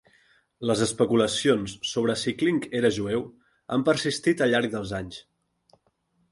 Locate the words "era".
2.81-2.93